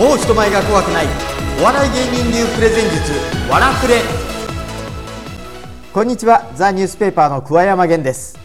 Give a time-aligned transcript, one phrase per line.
[0.00, 1.06] もう人前が怖くない。
[1.60, 3.12] お笑い芸人流プレゼン術
[3.50, 4.00] わらプレ
[5.92, 6.50] こんにちは。
[6.54, 8.38] ザニュースペーパーの桑山源です。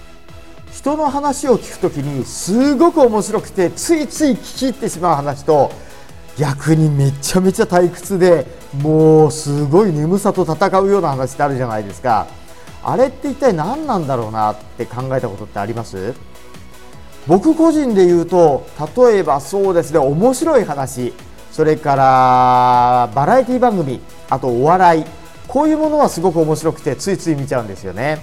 [0.73, 5.71] 人の話を聞くときにすごく面白くてついつい聞き入ってしまう話と
[6.37, 12.27] 逆にめちゃめちゃ退屈でもうすごい眠さと戦うような話ってあるじゃないですか。
[12.83, 16.15] あれって一体何なんだろうなって考えたことってあります？
[17.27, 18.67] 僕個人で言うと
[18.97, 21.13] 例えばそうですね面白い話。
[21.55, 25.05] それからバラエティ番組あとお笑い。
[25.47, 28.21] こういうものはすごく面白くてついつい見ちゃうんですよね。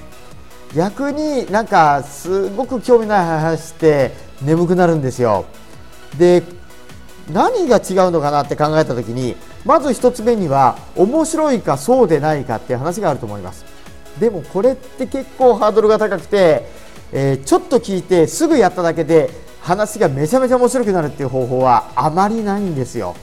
[0.77, 4.11] 逆になんかすごく興味ない話って
[4.43, 5.47] 眠くなるんですよ。
[6.19, 6.43] で
[7.33, 13.65] 何が違うのかなって考えた時にまず1つ目には面白いかそうでないかっていう話があると思います。
[14.21, 16.69] でもこれって結構ハードルが高くて、
[17.13, 19.31] えー、ちょっと聞いてすぐやっただけで
[19.63, 23.15] 話がめちゃめちゃ面白くなるっていう方法はあまりないんですよ。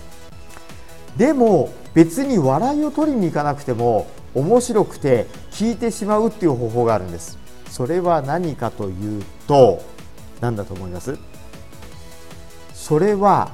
[1.20, 7.38] でも別に笑いを取りに行かなくても面白くて聞いてしまうっていう方法があるんです。
[7.70, 9.84] それは何かというと
[10.40, 11.20] 何だと思います？
[12.74, 13.52] それは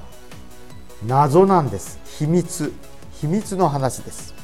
[1.07, 1.99] 謎なんです。
[2.19, 2.71] 秘密。
[3.19, 4.35] 秘密の話です。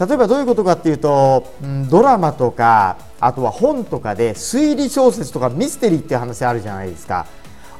[0.00, 1.46] 例えばどういうことかっていうと、
[1.88, 7.26] ドラマとかあとは本とかで推理小説とかミステリーっていう話あるじゃないですか。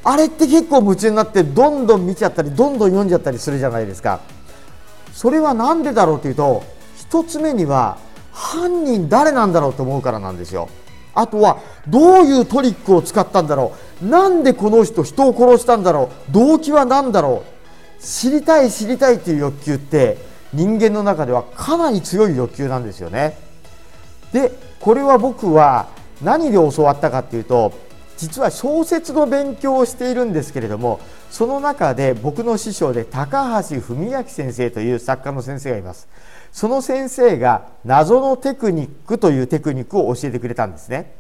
[0.05, 4.21] あれって結構夢中になってどんどん見ちゃったりどんどん読んじゃったりするじゃないですか。
[5.13, 6.65] それは何でだろうっていうと
[7.11, 7.99] 1つ目には
[8.33, 10.69] 犯人誰なんだろうと思うからなんですよ。
[11.15, 14.07] あとはどういうトリックを使ったんだろう。
[14.07, 16.33] なんでこの人人を殺したんだろう。
[16.33, 17.45] 動機は何だろ
[18.01, 18.03] う。
[18.03, 20.19] 知りたい知りたいっていう欲求って
[20.53, 23.39] 人間の中ではかなり強い欲求なんですよね。
[24.33, 25.89] でこれは僕は
[26.23, 27.73] 何で教わったかっていうと
[28.23, 36.07] 実は小説の勉強をしているんですけれどもその中で僕の師匠で高橋文明先生という作家の先生がいます。
[36.53, 41.17] その先生が謎のテクニックというテクニックを教えてくれたんですね。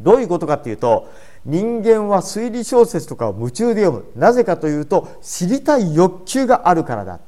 [0.00, 1.10] どういうことかっていうと
[1.44, 4.04] 人間は推理小説とかを夢中で読む。
[4.14, 7.18] なぜかというと知りたい欲求があるからだ。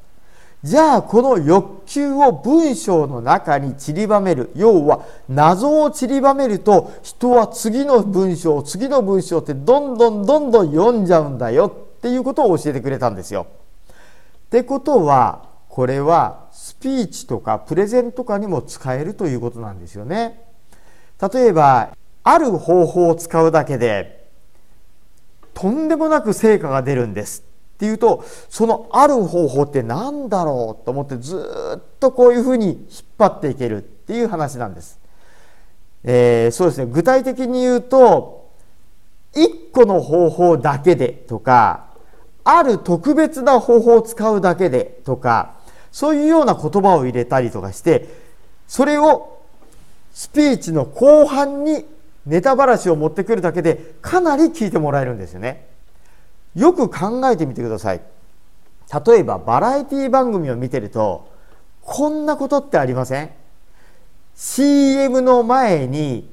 [0.65, 13.47] じゃあこの欲求を文章の中に散りばめる要は謎を散りばめると人は次の文章次の文章ってどんどんどんどん読んじゃうんだよっていうことを教えてくれたんですよ。
[14.47, 20.45] ってことはこれはスピーチとかプレゼンとかにも使えるということなんですよね。
[21.21, 24.31] 例えばある方法を使うだけで
[25.53, 31.37] とんでもなく成果が出るんですっていうとそのある方法って何だろうと思ってず
[31.77, 32.79] っとこういうふうに引っ
[33.19, 35.01] 張っていけるっていう話なんです。
[36.05, 38.51] えー、そうですね具体的に言うと
[39.33, 41.87] 1個の方法だけでとか
[42.45, 45.55] ある特別な方法を使うだけでとか
[45.91, 48.09] そういうような言葉を入れたりとかして
[48.69, 49.41] それを
[50.13, 51.87] スピーチの後半に
[52.27, 55.74] ネタばらしを持ってくるだけでかなり聞いてもらえるんですよね。
[56.55, 58.01] よく考えてみてください。
[59.07, 61.33] 例えばバラエティ番組を見てると
[61.81, 63.31] こんなことってありません
[64.35, 66.31] ？CM の前に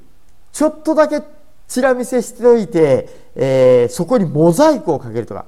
[0.52, 1.22] ちょっとだけ
[1.68, 5.46] チラ見せしておいて、えー、そこにモザイクをかけるとか。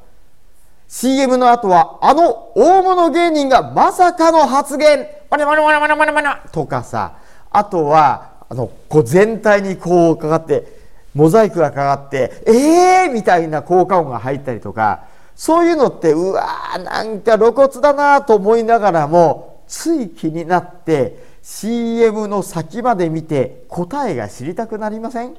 [0.88, 5.08] CM の後はあの大物芸人がまさかの発言。
[5.30, 7.18] パニパニパニパニパニパニとかさ
[7.50, 10.83] あとはあのこう全体にこうかかって
[11.14, 25.36] モザイクがかかってえーみたいな効果音が入ったりとかそういうのってうわーなんか露骨だなと思いながらもつい気になって CM の先まで見て答えが知りたくなりません？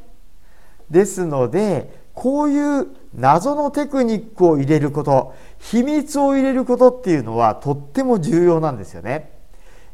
[0.90, 9.32] ですのでこういう謎のテクニックを入れること秘密を入れることっていうのはとっても重要なんですよね。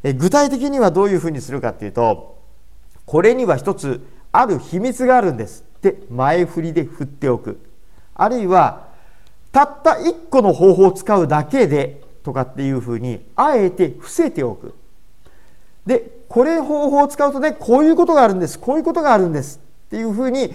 [0.03, 2.39] え具体的にはどういうふうにするかっていうと
[3.05, 5.63] これには一つある秘密があるんです。
[5.81, 7.59] で前振りで振っておく。
[8.15, 8.87] あるいは
[9.51, 14.75] たった1個の方法を使うだけでとかっていうふうにあえて伏せておく。
[15.85, 18.59] でこれ方法を使うとねこういうことがあるんです。
[18.59, 19.59] こういうことがあるんです。
[19.87, 20.53] っていうふうに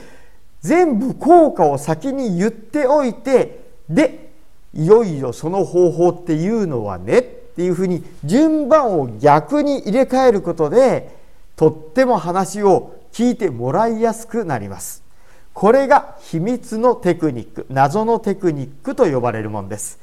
[0.62, 4.30] 全部効果を先に言っておいてで
[4.74, 11.14] いよいよその方法っていうのはねっていうふうに順番を逆に入れ替えることで
[11.56, 15.05] とっても話を聞いてもらいやすくなります。
[15.56, 19.98] これが秘密のテクニック謎のテクニックと呼ばれるものです。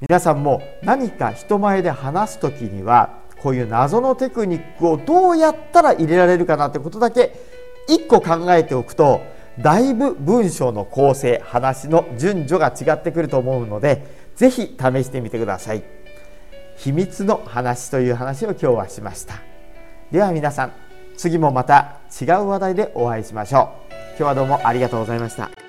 [0.00, 7.34] 皆さんも何か人前で話す時にはこういう謎のテクニックをどうやったら入れられるかなってことだけ
[7.88, 9.22] 1個考えておくと
[9.58, 14.06] だいぶ文章の構成話の順序が違ってくると思うので
[14.36, 15.82] ぜひ試してみてください。
[16.76, 19.34] 秘密の話という話を今日はしました。
[20.12, 20.72] では皆さん
[21.16, 23.92] 次もまた違う話題でお会いしましょう。
[24.10, 25.61] 今日はどうもありがとうございました。